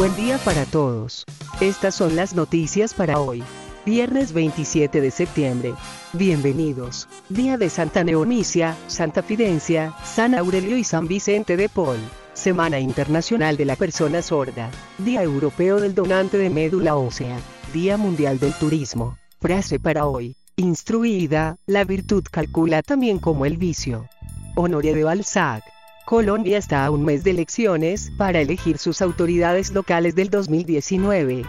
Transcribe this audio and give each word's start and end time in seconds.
Buen 0.00 0.16
día 0.16 0.38
para 0.38 0.64
todos. 0.64 1.26
Estas 1.60 1.94
son 1.94 2.16
las 2.16 2.34
noticias 2.34 2.94
para 2.94 3.20
hoy. 3.20 3.42
Viernes 3.84 4.32
27 4.32 4.98
de 4.98 5.10
septiembre. 5.10 5.74
Bienvenidos. 6.14 7.06
Día 7.28 7.58
de 7.58 7.68
Santa 7.68 8.02
Neomicia, 8.02 8.78
Santa 8.86 9.22
Fidencia, 9.22 9.94
San 10.02 10.34
Aurelio 10.34 10.78
y 10.78 10.84
San 10.84 11.06
Vicente 11.06 11.58
de 11.58 11.68
Paul. 11.68 11.98
Semana 12.32 12.80
Internacional 12.80 13.58
de 13.58 13.66
la 13.66 13.76
Persona 13.76 14.22
Sorda. 14.22 14.70
Día 14.96 15.22
Europeo 15.22 15.78
del 15.78 15.94
Donante 15.94 16.38
de 16.38 16.48
Médula 16.48 16.96
Ósea. 16.96 17.38
Día 17.74 17.98
Mundial 17.98 18.38
del 18.38 18.54
Turismo. 18.54 19.18
Frase 19.38 19.78
para 19.78 20.06
hoy. 20.06 20.34
Instruida, 20.56 21.56
la 21.66 21.84
virtud 21.84 22.24
calcula 22.30 22.80
también 22.80 23.18
como 23.18 23.44
el 23.44 23.58
vicio. 23.58 24.08
Honoré 24.56 24.94
de 24.94 25.04
Balzac. 25.04 25.62
Colombia 26.10 26.58
está 26.58 26.84
a 26.84 26.90
un 26.90 27.04
mes 27.04 27.22
de 27.22 27.30
elecciones 27.30 28.10
para 28.16 28.40
elegir 28.40 28.78
sus 28.78 29.00
autoridades 29.00 29.70
locales 29.72 30.16
del 30.16 30.28
2019. 30.28 31.44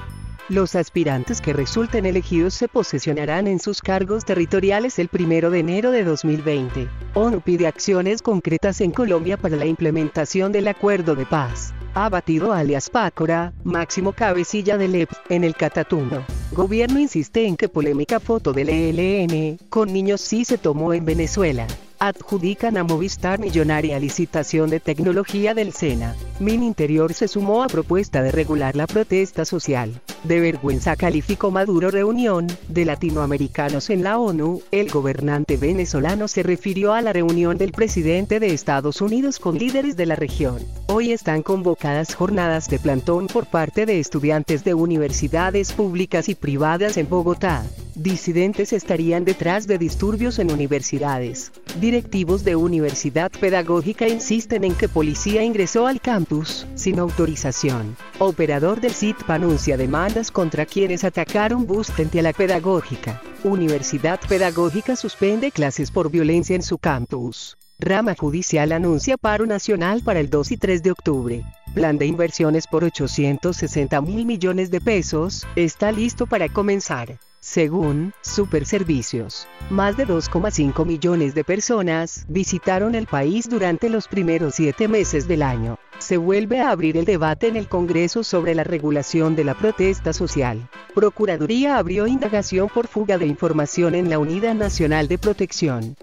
Los 0.49 0.75
aspirantes 0.75 1.41
que 1.41 1.51
resulten 1.51 2.05
elegidos 2.05 2.53
se 2.53 2.67
posesionarán 2.67 3.47
en 3.47 3.57
sus 3.57 3.81
cargos 3.81 4.23
territoriales 4.23 4.99
el 4.99 5.09
1 5.11 5.49
de 5.49 5.59
enero 5.59 5.89
de 5.89 6.03
2020. 6.03 6.87
ONU 7.15 7.41
pide 7.41 7.65
acciones 7.65 8.21
concretas 8.21 8.81
en 8.81 8.91
Colombia 8.91 9.35
para 9.35 9.55
la 9.55 9.65
implementación 9.65 10.51
del 10.51 10.67
acuerdo 10.67 11.15
de 11.15 11.25
paz. 11.25 11.73
Ha 11.95 12.09
batido 12.09 12.53
alias 12.53 12.91
Pácora, 12.91 13.53
máximo 13.63 14.13
cabecilla 14.13 14.77
del 14.77 14.93
EP, 14.93 15.09
en 15.29 15.43
el 15.43 15.55
Catatumbo. 15.55 16.23
Gobierno 16.51 16.99
insiste 16.99 17.47
en 17.47 17.57
que 17.57 17.67
polémica 17.67 18.19
foto 18.19 18.53
del 18.53 18.69
ELN, 18.69 19.57
con 19.69 19.91
niños 19.91 20.21
sí 20.21 20.45
se 20.45 20.59
tomó 20.59 20.93
en 20.93 21.03
Venezuela 21.03 21.65
adjudican 22.01 22.77
a 22.77 22.83
Movistar 22.83 23.39
millonaria 23.39 23.99
licitación 23.99 24.71
de 24.71 24.79
tecnología 24.79 25.53
del 25.53 25.71
SENA. 25.71 26.15
Mininterior 26.39 27.13
se 27.13 27.27
sumó 27.27 27.61
a 27.61 27.67
propuesta 27.67 28.23
de 28.23 28.31
regular 28.31 28.75
la 28.75 28.87
protesta 28.87 29.45
social. 29.45 30.01
De 30.23 30.39
vergüenza 30.39 30.95
calificó 30.95 31.51
Maduro 31.51 31.91
reunión 31.91 32.47
de 32.67 32.85
latinoamericanos 32.85 33.91
en 33.91 34.03
la 34.03 34.17
ONU. 34.17 34.63
El 34.71 34.89
gobernante 34.89 35.57
venezolano 35.57 36.27
se 36.27 36.41
refirió 36.41 36.93
a 36.93 37.03
la 37.03 37.13
reunión 37.13 37.59
del 37.59 37.71
presidente 37.71 38.39
de 38.39 38.51
Estados 38.51 38.99
Unidos 39.01 39.37
con 39.37 39.59
líderes 39.59 39.95
de 39.95 40.07
la 40.07 40.15
región. 40.15 40.57
Hoy 40.87 41.11
están 41.11 41.43
convocadas 41.43 42.15
jornadas 42.15 42.67
de 42.67 42.79
plantón 42.79 43.27
por 43.27 43.45
parte 43.45 43.85
de 43.85 43.99
estudiantes 43.99 44.63
de 44.63 44.73
universidades 44.73 45.71
públicas 45.71 46.29
y 46.29 46.35
privadas 46.35 46.97
en 46.97 47.07
Bogotá. 47.07 47.63
Disidentes 48.01 48.73
estarían 48.73 49.25
detrás 49.25 49.67
de 49.67 49.77
disturbios 49.77 50.39
en 50.39 50.51
universidades. 50.51 51.51
Directivos 51.79 52.43
de 52.43 52.55
universidad 52.55 53.31
pedagógica 53.31 54.07
insisten 54.07 54.63
en 54.63 54.73
que 54.73 54.89
policía 54.89 55.43
ingresó 55.43 55.85
al 55.85 56.01
campus, 56.01 56.65
sin 56.73 56.97
autorización. 56.97 57.95
Operador 58.17 58.81
del 58.81 58.95
CITP 58.95 59.29
anuncia 59.29 59.77
demandas 59.77 60.31
contra 60.31 60.65
quienes 60.65 61.03
atacaron 61.03 61.67
bus 61.67 61.91
frente 61.91 62.19
a 62.19 62.23
la 62.23 62.33
pedagógica. 62.33 63.21
Universidad 63.43 64.19
pedagógica 64.27 64.95
suspende 64.95 65.51
clases 65.51 65.91
por 65.91 66.09
violencia 66.09 66.55
en 66.55 66.63
su 66.63 66.79
campus. 66.79 67.55
Rama 67.77 68.15
judicial 68.17 68.71
anuncia 68.71 69.15
paro 69.15 69.45
nacional 69.45 70.01
para 70.03 70.19
el 70.19 70.31
2 70.31 70.53
y 70.53 70.57
3 70.57 70.81
de 70.81 70.91
octubre. 70.91 71.43
Plan 71.75 71.99
de 71.99 72.07
inversiones 72.07 72.65
por 72.65 72.83
860 72.83 74.01
mil 74.01 74.25
millones 74.25 74.71
de 74.71 74.81
pesos, 74.81 75.45
está 75.55 75.91
listo 75.91 76.25
para 76.25 76.49
comenzar. 76.49 77.19
Según 77.43 78.13
Superservicios, 78.21 79.47
más 79.71 79.97
de 79.97 80.05
2,5 80.05 80.85
millones 80.85 81.33
de 81.33 81.43
personas 81.43 82.23
visitaron 82.29 82.93
el 82.93 83.07
país 83.07 83.49
durante 83.49 83.89
los 83.89 84.07
primeros 84.07 84.53
siete 84.53 84.87
meses 84.87 85.27
del 85.27 85.41
año. 85.41 85.79
Se 85.97 86.17
vuelve 86.17 86.61
a 86.61 86.69
abrir 86.69 86.97
el 86.97 87.05
debate 87.05 87.47
en 87.47 87.55
el 87.55 87.67
Congreso 87.67 88.23
sobre 88.23 88.53
la 88.53 88.63
regulación 88.63 89.35
de 89.35 89.43
la 89.43 89.55
protesta 89.55 90.13
social. 90.13 90.69
Procuraduría 90.93 91.79
abrió 91.79 92.05
indagación 92.05 92.69
por 92.69 92.85
fuga 92.85 93.17
de 93.17 93.25
información 93.25 93.95
en 93.95 94.11
la 94.11 94.19
Unidad 94.19 94.53
Nacional 94.53 95.07
de 95.07 95.17
Protección 95.17 95.95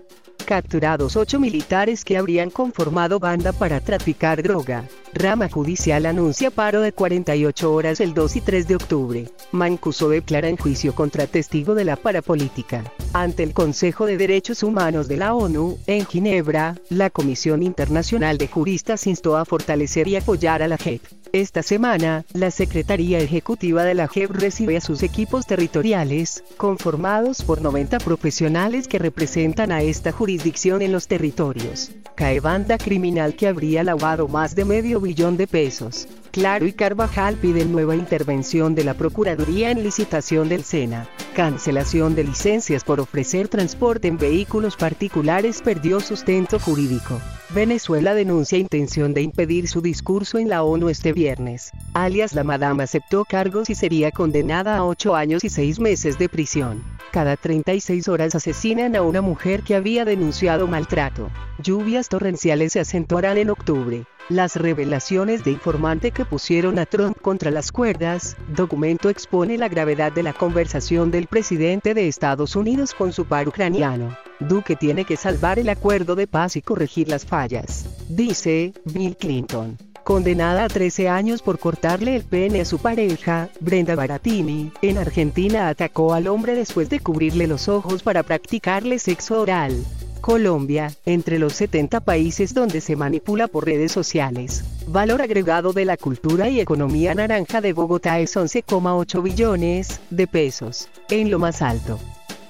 capturados 0.49 1.15
ocho 1.17 1.39
militares 1.39 2.07
que 2.07 2.17
habrían 2.17 2.49
conformado 2.49 3.19
banda 3.19 3.53
para 3.53 3.81
traficar 3.81 4.43
droga. 4.43 4.89
Rama 5.13 5.51
Judicial 5.51 6.07
anuncia 6.07 6.51
paro 6.51 6.81
de 6.81 6.93
48 6.93 7.71
horas 7.71 8.01
el 8.01 8.15
2 8.15 8.37
y 8.37 8.41
3 8.41 8.67
de 8.67 8.77
octubre. 8.77 9.25
Mancuso 9.53 10.09
declara 10.09 10.49
en 10.49 10.57
juicio 10.57 10.95
contra 10.95 11.27
testigo 11.27 11.75
de 11.75 11.85
la 11.85 11.97
parapolítica. 11.97 12.83
Ante 13.13 13.43
el 13.43 13.53
Consejo 13.53 14.07
de 14.07 14.17
Derechos 14.17 14.63
Humanos 14.63 15.07
de 15.07 15.19
la 15.19 15.35
ONU, 15.35 15.77
en 15.87 16.07
Ginebra, 16.07 16.77
la 16.89 17.11
Comisión 17.11 17.63
Internacional 17.63 18.39
de 18.39 18.49
Juristas 18.49 19.07
instó 19.07 19.37
a 19.37 19.45
fortalecer 19.45 20.09
y 20.09 20.17
apoyar 20.17 20.63
a 20.63 20.69
la 20.69 20.79
JEP. 20.79 21.03
Esta 21.33 21.63
semana, 21.63 22.25
la 22.33 22.51
Secretaría 22.51 23.19
Ejecutiva 23.19 23.85
de 23.85 23.93
la 23.93 24.09
JEP 24.09 24.31
recibe 24.31 24.79
a 24.79 24.81
sus 24.81 25.03
equipos 25.03 25.47
territoriales, 25.47 26.43
conformados 26.57 27.43
por 27.43 27.61
90 27.61 27.99
profesionales 27.99 28.89
que 28.89 28.99
representan 28.99 29.71
a 29.71 29.83
esta 29.83 30.11
jurisdicción 30.11 30.81
en 30.81 30.91
los 30.91 31.07
territorios. 31.07 31.91
Cae 32.15 32.41
banda 32.41 32.79
criminal 32.79 33.35
que 33.35 33.47
habría 33.47 33.85
lavado 33.85 34.27
más 34.27 34.55
de 34.55 34.65
medio 34.65 35.03
billón 35.03 35.37
de 35.37 35.47
pesos. 35.47 36.09
Claro 36.31 36.67
y 36.67 36.73
Carvajal 36.73 37.37
piden 37.37 37.73
nueva 37.73 37.95
intervención 37.95 38.75
de 38.75 38.85
la 38.85 38.95
Procuraduría 38.95 39.71
en 39.71 39.83
licitación 39.83 40.49
del 40.49 40.65
SENA. 40.65 41.09
Cancelación 41.35 42.15
de 42.15 42.25
licencias 42.25 42.85
por 42.85 43.01
ofrecer 43.01 43.49
transporte 43.49 44.09
en 44.09 44.17
vehículos 44.17 44.77
particulares 44.77 45.61
perdió 45.61 46.01
sustento 46.01 46.59
jurídico. 46.59 47.21
Venezuela 47.51 48.13
denuncia 48.13 48.59
intención 48.59 49.15
de 49.15 49.23
impedir 49.23 49.69
su 49.69 49.81
discurso 49.81 50.37
en 50.37 50.51
la 50.51 50.63
ONU 50.63 50.91
este 50.91 51.15
viernes. 51.15 51.73
Alias 51.95 52.35
la 52.35 52.45
madama 52.45 52.83
aceptó 52.83 53.25
cargos 53.25 53.71
y 53.71 53.75
sería 53.75 54.11
condenada 54.11 54.77
a 54.77 54.85
8 54.85 55.17
años 55.17 55.43
y 55.45 55.49
6 55.49 55.81
meses 55.81 56.19
de 56.19 56.29
prisión. 56.29 56.85
Cada 57.11 57.37
36 57.39 58.07
horas 58.09 58.35
asesinan 58.35 58.95
a 58.97 59.03
una 59.03 59.23
mujer 59.23 59.63
que 59.63 59.75
había 59.75 60.05
denunciado 60.05 60.67
maltrato. 60.67 61.31
Lluvias 61.63 62.11
torrenciales 62.11 62.75
se 62.75 62.81
acentuarán 62.81 63.39
en 63.39 63.49
octubre. 63.49 64.05
Las 64.29 64.57
revelaciones 64.57 65.43
de 65.43 65.53
informante 65.53 66.11
que 66.11 66.27
pusieron 66.27 66.79
a 66.79 66.85
Trump 66.85 67.19
contra 67.19 67.51
las 67.51 67.73
cuerdas, 67.73 68.37
documento 68.55 69.09
expone 69.09 69.57
la 69.57 69.69
gravedad 69.69 70.13
de 70.13 70.23
la 70.23 70.35
conversación 70.35 71.11
del 71.11 71.29
presidente 71.29 71.95
de 71.95 72.09
Estados 72.09 72.55
Unidos 72.55 72.93
con 72.93 73.15
su 73.15 73.25
par 73.25 73.49
ucraniano. 73.49 74.15
Duque 74.39 74.77
tiene 74.77 75.07
que 75.07 75.17
salvar 75.17 75.59
el 75.59 75.71
acuerdo 75.71 76.15
de 76.15 76.27
paz 76.27 76.57
y 76.57 76.63
corregir 76.63 77.09
las 77.09 77.25
fallas, 77.25 77.87
dice 78.11 78.75
Bill 78.85 79.17
Clinton. 79.17 79.79
Condenada 80.05 80.65
a 80.65 80.69
13 80.69 81.09
años 81.09 81.41
por 81.41 81.59
cortarle 81.59 82.15
el 82.15 82.23
pene 82.23 82.61
a 82.61 82.65
su 82.67 82.79
pareja, 82.79 83.49
Brenda 83.61 83.95
Baratini, 83.95 84.73
en 84.83 84.99
Argentina 84.99 85.69
atacó 85.69 86.13
al 86.13 86.29
hombre 86.29 86.55
después 86.55 86.91
de 86.91 87.01
cubrirle 87.01 87.47
los 87.47 87.69
ojos 87.69 88.03
para 88.03 88.23
practicarle 88.23 88.99
sexo 88.99 89.41
oral. 89.41 89.73
Colombia, 90.19 90.93
entre 91.07 91.39
los 91.39 91.55
70 91.55 92.01
países 92.01 92.55
donde 92.55 92.81
se 92.81 92.97
manipula 92.97 93.49
por 93.49 93.65
redes 93.65 93.93
sociales. 93.93 94.65
Valor 94.87 95.23
agregado 95.23 95.73
de 95.73 95.85
la 95.85 95.97
cultura 95.97 96.49
y 96.49 96.61
economía 96.61 97.15
naranja 97.15 97.61
de 97.61 97.73
Bogotá 97.73 98.21
es 98.21 98.37
11,8 98.37 99.23
billones 99.23 100.01
de 100.11 100.27
pesos, 100.27 100.89
en 101.11 101.31
lo 101.31 101.39
más 101.39 101.63
alto. 101.63 101.99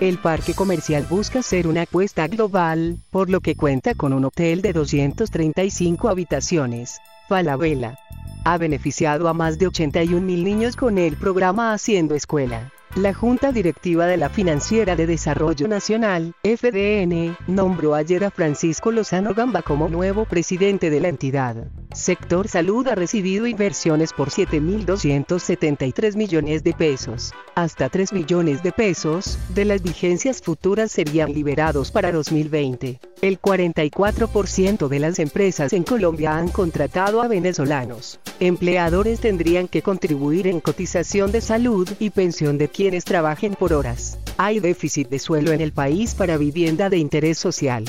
El 0.00 0.18
parque 0.18 0.54
comercial 0.54 1.06
busca 1.08 1.42
ser 1.42 1.66
una 1.66 1.82
apuesta 1.82 2.26
global, 2.26 2.96
por 3.10 3.28
lo 3.28 3.40
que 3.40 3.54
cuenta 3.54 3.94
con 3.94 4.12
un 4.12 4.24
hotel 4.24 4.62
de 4.62 4.72
235 4.72 6.08
habitaciones. 6.08 7.00
Falabella 7.28 7.98
ha 8.44 8.58
beneficiado 8.58 9.28
a 9.28 9.34
más 9.34 9.58
de 9.58 9.66
81 9.66 10.20
mil 10.20 10.44
niños 10.44 10.76
con 10.76 10.98
el 10.98 11.16
programa 11.16 11.72
Haciendo 11.72 12.14
Escuela. 12.14 12.72
La 12.96 13.14
Junta 13.14 13.52
Directiva 13.52 14.04
de 14.06 14.16
la 14.16 14.28
Financiera 14.28 14.96
de 14.96 15.06
Desarrollo 15.06 15.68
Nacional, 15.68 16.34
FDN, 16.42 17.36
nombró 17.46 17.94
ayer 17.94 18.24
a 18.24 18.32
Francisco 18.32 18.90
Lozano 18.90 19.32
Gamba 19.32 19.62
como 19.62 19.88
nuevo 19.88 20.24
presidente 20.24 20.90
de 20.90 20.98
la 21.00 21.06
entidad. 21.06 21.68
Sector 21.94 22.48
Salud 22.48 22.88
ha 22.88 22.96
recibido 22.96 23.46
inversiones 23.46 24.12
por 24.12 24.30
7.273 24.30 26.16
millones 26.16 26.64
de 26.64 26.72
pesos. 26.72 27.32
Hasta 27.54 27.90
3 27.90 28.12
millones 28.12 28.64
de 28.64 28.72
pesos 28.72 29.38
de 29.54 29.66
las 29.66 29.82
vigencias 29.82 30.42
futuras 30.42 30.90
serían 30.90 31.32
liberados 31.32 31.92
para 31.92 32.10
2020. 32.10 32.98
El 33.22 33.38
44% 33.38 34.88
de 34.88 34.98
las 34.98 35.18
empresas 35.18 35.74
en 35.74 35.82
Colombia 35.82 36.38
han 36.38 36.48
contratado 36.48 37.20
a 37.20 37.28
venezolanos. 37.28 38.18
Empleadores 38.40 39.20
tendrían 39.20 39.68
que 39.68 39.82
contribuir 39.82 40.46
en 40.46 40.60
cotización 40.60 41.30
de 41.30 41.42
salud 41.42 41.86
y 41.98 42.08
pensión 42.08 42.56
de 42.56 42.68
quienes 42.68 43.04
trabajen 43.04 43.56
por 43.56 43.74
horas. 43.74 44.18
Hay 44.38 44.58
déficit 44.58 45.10
de 45.10 45.18
suelo 45.18 45.52
en 45.52 45.60
el 45.60 45.72
país 45.72 46.14
para 46.14 46.38
vivienda 46.38 46.88
de 46.88 46.96
interés 46.96 47.36
social. 47.36 47.84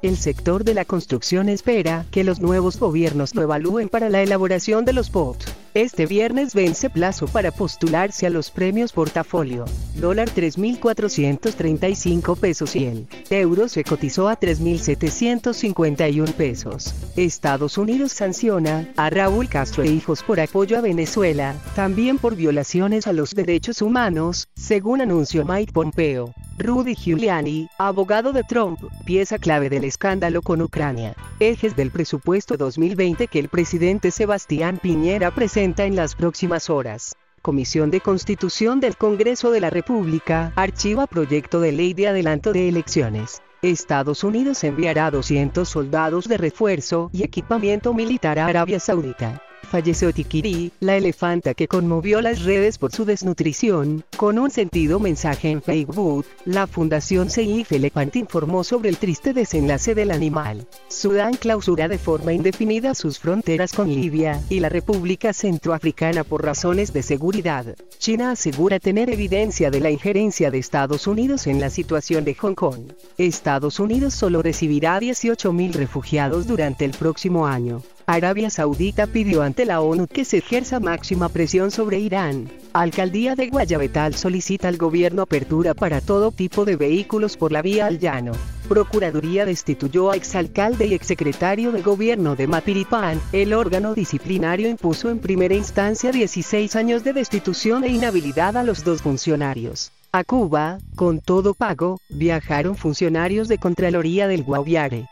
El 0.00 0.16
sector 0.16 0.64
de 0.64 0.72
la 0.72 0.86
construcción 0.86 1.50
espera 1.50 2.06
que 2.10 2.24
los 2.24 2.40
nuevos 2.40 2.78
gobiernos 2.78 3.34
lo 3.34 3.42
evalúen 3.42 3.90
para 3.90 4.08
la 4.08 4.22
elaboración 4.22 4.86
de 4.86 4.94
los 4.94 5.10
POT. 5.10 5.44
Este 5.74 6.06
viernes 6.06 6.52
vence 6.52 6.90
plazo 6.90 7.28
para 7.28 7.52
postularse 7.52 8.26
a 8.26 8.30
los 8.30 8.50
premios 8.50 8.92
portafolio. 8.92 9.66
Dólar 9.94 10.28
3.435 10.28 12.36
pesos 12.36 12.74
y 12.74 12.86
el 12.86 13.06
euro 13.30 13.68
se 13.68 13.84
cotizó 13.84 14.28
a 14.28 14.40
3.751 14.40 16.32
pesos. 16.32 16.92
Estados 17.14 17.78
Unidos 17.78 18.10
sanciona 18.10 18.92
a 18.96 19.10
Raúl 19.10 19.48
Castro 19.48 19.84
e 19.84 19.92
hijos 19.92 20.24
por 20.24 20.40
apoyo 20.40 20.76
a 20.76 20.80
Venezuela, 20.80 21.54
también 21.76 22.18
por 22.18 22.34
violaciones 22.34 23.06
a 23.06 23.12
los 23.12 23.30
derechos 23.30 23.80
humanos, 23.80 24.48
según 24.56 25.02
anunció 25.02 25.44
Mike 25.44 25.72
Pompeo. 25.72 26.34
Rudy 26.58 26.94
Giuliani, 26.94 27.68
abogado 27.78 28.32
de 28.32 28.42
Trump, 28.42 28.80
pieza 29.04 29.38
clave 29.38 29.70
del 29.70 29.84
escándalo 29.84 30.42
con 30.42 30.60
Ucrania. 30.60 31.14
Ejes 31.38 31.74
del 31.76 31.90
presupuesto 31.90 32.56
2020 32.56 33.28
que 33.28 33.38
el 33.38 33.48
presidente 33.48 34.10
Sebastián 34.10 34.78
Piñera 34.78 35.30
presenta 35.30 35.84
en 35.84 35.96
las 35.96 36.14
próximas 36.14 36.68
horas. 36.68 37.16
Comisión 37.40 37.90
de 37.90 38.00
Constitución 38.00 38.80
del 38.80 38.96
Congreso 38.96 39.50
de 39.50 39.60
la 39.60 39.70
República 39.70 40.52
archiva 40.56 41.06
proyecto 41.06 41.60
de 41.60 41.72
ley 41.72 41.94
de 41.94 42.08
adelanto 42.08 42.52
de 42.52 42.68
elecciones. 42.68 43.42
Estados 43.62 44.24
Unidos 44.24 44.62
enviará 44.64 45.10
200 45.10 45.68
soldados 45.68 46.28
de 46.28 46.36
refuerzo 46.36 47.10
y 47.12 47.22
equipamiento 47.22 47.94
militar 47.94 48.38
a 48.38 48.46
Arabia 48.46 48.80
Saudita 48.80 49.42
falleció 49.70 50.12
Tikiri, 50.12 50.72
la 50.80 50.96
elefanta 50.96 51.54
que 51.54 51.68
conmovió 51.68 52.20
las 52.20 52.42
redes 52.42 52.76
por 52.76 52.92
su 52.92 53.04
desnutrición, 53.04 54.04
con 54.16 54.38
un 54.38 54.50
sentido 54.50 54.98
mensaje 54.98 55.50
en 55.50 55.62
Facebook, 55.62 56.26
la 56.44 56.66
Fundación 56.66 57.30
Seif 57.30 57.70
Elephant 57.70 58.16
informó 58.16 58.64
sobre 58.64 58.88
el 58.88 58.98
triste 58.98 59.32
desenlace 59.32 59.94
del 59.94 60.10
animal. 60.10 60.66
Sudán 60.88 61.34
clausura 61.34 61.86
de 61.86 61.98
forma 61.98 62.32
indefinida 62.32 62.94
sus 62.94 63.20
fronteras 63.20 63.72
con 63.72 63.88
Libia 63.88 64.42
y 64.48 64.58
la 64.58 64.68
República 64.68 65.32
Centroafricana 65.32 66.24
por 66.24 66.44
razones 66.44 66.92
de 66.92 67.02
seguridad. 67.02 67.76
China 67.98 68.32
asegura 68.32 68.80
tener 68.80 69.08
evidencia 69.08 69.70
de 69.70 69.80
la 69.80 69.90
injerencia 69.90 70.50
de 70.50 70.58
Estados 70.58 71.06
Unidos 71.06 71.46
en 71.46 71.60
la 71.60 71.70
situación 71.70 72.24
de 72.24 72.34
Hong 72.34 72.54
Kong. 72.54 72.92
Estados 73.18 73.78
Unidos 73.78 74.14
solo 74.14 74.42
recibirá 74.42 74.98
18.000 74.98 75.72
refugiados 75.74 76.48
durante 76.48 76.84
el 76.84 76.90
próximo 76.90 77.46
año. 77.46 77.82
Arabia 78.12 78.50
Saudita 78.50 79.06
pidió 79.06 79.42
ante 79.42 79.64
la 79.64 79.80
ONU 79.80 80.08
que 80.08 80.24
se 80.24 80.38
ejerza 80.38 80.80
máxima 80.80 81.28
presión 81.28 81.70
sobre 81.70 82.00
Irán. 82.00 82.50
Alcaldía 82.72 83.36
de 83.36 83.46
Guayabetal 83.46 84.16
solicita 84.16 84.66
al 84.66 84.78
gobierno 84.78 85.22
apertura 85.22 85.74
para 85.74 86.00
todo 86.00 86.32
tipo 86.32 86.64
de 86.64 86.74
vehículos 86.74 87.36
por 87.36 87.52
la 87.52 87.62
vía 87.62 87.86
al 87.86 88.00
llano. 88.00 88.32
Procuraduría 88.68 89.46
destituyó 89.46 90.10
a 90.10 90.16
exalcalde 90.16 90.86
y 90.86 90.94
exsecretario 90.94 91.70
de 91.70 91.82
gobierno 91.82 92.34
de 92.34 92.48
Mapiripán. 92.48 93.20
El 93.32 93.54
órgano 93.54 93.94
disciplinario 93.94 94.68
impuso 94.68 95.08
en 95.08 95.20
primera 95.20 95.54
instancia 95.54 96.10
16 96.10 96.74
años 96.74 97.04
de 97.04 97.12
destitución 97.12 97.84
e 97.84 97.90
inhabilidad 97.90 98.56
a 98.56 98.64
los 98.64 98.82
dos 98.82 99.02
funcionarios. 99.02 99.92
A 100.10 100.24
Cuba, 100.24 100.78
con 100.96 101.20
todo 101.20 101.54
pago, 101.54 102.00
viajaron 102.08 102.74
funcionarios 102.74 103.46
de 103.46 103.58
Contraloría 103.58 104.26
del 104.26 104.42
Guaviare. 104.42 105.08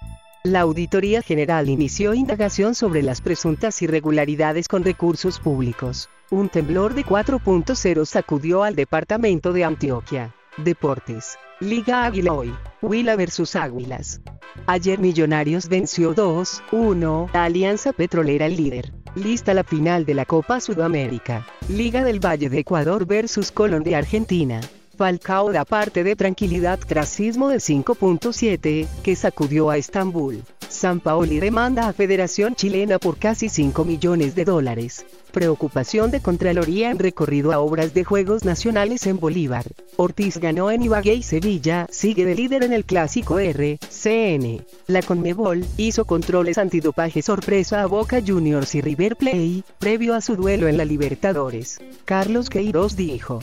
La 0.49 0.61
Auditoría 0.61 1.21
General 1.21 1.69
inició 1.69 2.15
indagación 2.15 2.75
sobre 2.75 3.03
las 3.03 3.21
presuntas 3.21 3.83
irregularidades 3.83 4.67
con 4.67 4.83
recursos 4.83 5.39
públicos. 5.41 6.09
Un 6.31 6.49
temblor 6.49 6.95
de 6.95 7.05
4.0 7.05 8.07
sacudió 8.07 8.63
al 8.63 8.75
departamento 8.75 9.53
de 9.53 9.65
Antioquia. 9.65 10.35
Deportes. 10.57 11.37
Liga 11.61 12.07
Águila 12.07 12.33
hoy. 12.33 12.55
Huila 12.81 13.15
versus 13.15 13.57
Águilas. 13.57 14.23
Ayer 14.67 14.99
Millonarios 14.99 15.69
venció 15.69 16.15
2-1 16.15 17.29
a 17.35 17.45
Alianza 17.45 17.93
Petrolera 17.93 18.47
el 18.47 18.57
líder. 18.57 18.95
Lista 19.17 19.53
la 19.53 19.65
final 19.65 20.07
de 20.07 20.15
la 20.15 20.25
Copa 20.25 20.61
Sudamérica. 20.61 21.47
Liga 21.69 22.03
del 22.05 22.25
Valle 22.25 22.49
de 22.49 22.61
Ecuador 22.61 23.07
versus 23.07 23.53
Colón 23.53 23.83
de 23.83 23.97
Argentina. 23.97 24.63
Falcao 24.99 25.53
da 25.53 25.65
parte 25.65 26.03
de 26.03 26.17
tranquilidad 26.17 26.81
tras 26.85 27.09
sismo 27.09 27.51
de 27.51 27.59
5.7, 27.59 28.89
que 29.05 29.15
sacudió 29.15 29.71
a 29.71 29.77
Estambul. 29.77 30.43
San 30.69 30.99
Paoli 30.99 31.39
demanda 31.39 31.87
a 31.87 31.93
Federación 31.93 32.57
Chilena 32.57 32.99
por 32.99 33.17
casi 33.17 33.49
5 33.49 33.85
millones 33.85 34.35
de 34.35 34.45
dólares. 34.45 35.07
Preocupación 35.31 36.11
de 36.11 36.21
Contraloría 36.21 36.91
en 36.91 36.99
recorrido 36.99 37.53
a 37.53 37.61
obras 37.61 37.95
de 37.95 38.03
Juegos 38.03 38.45
Nacionales 38.45 39.07
en 39.07 39.21
Bolívar. 39.21 39.67
Ortiz 39.97 40.39
ganó 40.39 40.69
en 40.73 40.83
Ibagué 40.83 41.15
y 41.15 41.23
Sevilla, 41.23 41.87
sigue 41.91 42.25
de 42.25 42.35
líder 42.35 42.65
en 42.65 42.73
el 42.73 42.85
clásico 42.85 43.39
RCN. 43.39 44.65
La 44.89 45.03
Conmebol 45.03 45.65
hizo 45.77 46.07
controles 46.07 46.59
antidopaje 46.59 47.23
sorpresa 47.23 47.83
a 47.83 47.87
Boca 47.87 48.21
Juniors 48.27 48.75
y 48.75 48.81
River 48.81 49.15
Play, 49.15 49.63
previo 49.79 50.17
a 50.17 50.21
su 50.21 50.35
duelo 50.35 50.67
en 50.67 50.77
la 50.77 50.85
Libertadores. 50.85 51.81
Carlos 52.05 52.51
Queiroz 52.51 52.97
dijo. 52.97 53.39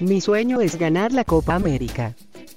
Mi 0.00 0.20
sueño 0.20 0.60
es 0.60 0.76
ganar 0.76 1.12
la 1.12 1.22
Copa 1.22 1.54
América. 1.54 2.16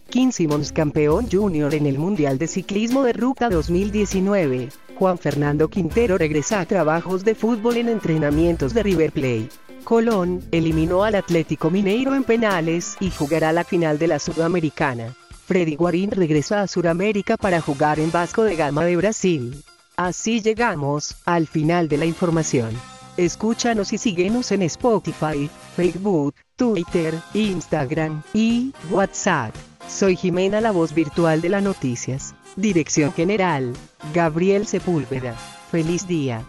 King 0.09 0.31
Simmons 0.31 0.71
campeón 0.71 1.27
junior 1.31 1.73
en 1.75 1.85
el 1.85 1.99
Mundial 1.99 2.39
de 2.39 2.47
Ciclismo 2.47 3.03
de 3.03 3.13
Ruta 3.13 3.47
2019. 3.49 4.69
Juan 4.97 5.19
Fernando 5.19 5.69
Quintero 5.69 6.17
regresa 6.17 6.59
a 6.59 6.65
trabajos 6.65 7.23
de 7.23 7.35
fútbol 7.35 7.77
en 7.77 7.89
entrenamientos 7.89 8.73
de 8.73 8.81
River 8.81 9.11
Plate. 9.11 9.49
Colón 9.83 10.41
eliminó 10.51 11.03
al 11.03 11.13
Atlético 11.13 11.69
Mineiro 11.69 12.15
en 12.15 12.23
penales 12.23 12.97
y 12.99 13.11
jugará 13.11 13.53
la 13.53 13.63
final 13.63 13.99
de 13.99 14.07
la 14.07 14.17
Sudamericana. 14.17 15.13
Freddy 15.45 15.75
Guarín 15.75 16.09
regresa 16.09 16.63
a 16.63 16.67
Sudamérica 16.67 17.37
para 17.37 17.61
jugar 17.61 17.99
en 17.99 18.11
Vasco 18.11 18.43
de 18.43 18.55
Gama 18.55 18.83
de 18.83 18.97
Brasil. 18.97 19.63
Así 19.95 20.41
llegamos 20.41 21.15
al 21.25 21.45
final 21.45 21.87
de 21.87 21.97
la 21.97 22.05
información. 22.05 22.71
Escúchanos 23.15 23.93
y 23.93 23.97
síguenos 23.97 24.51
en 24.51 24.63
Spotify, 24.63 25.49
Facebook, 25.77 26.33
Twitter, 26.55 27.13
Instagram 27.35 28.23
y 28.33 28.73
WhatsApp. 28.89 29.53
Soy 29.87 30.15
Jimena, 30.15 30.59
la 30.59 30.71
voz 30.71 30.91
virtual 30.95 31.39
de 31.39 31.49
las 31.49 31.61
noticias. 31.61 32.33
Dirección 32.55 33.13
General, 33.13 33.73
Gabriel 34.11 34.65
Sepúlveda. 34.65 35.35
Feliz 35.69 36.07
día. 36.07 36.43